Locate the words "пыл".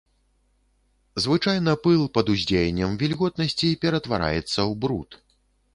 1.83-2.01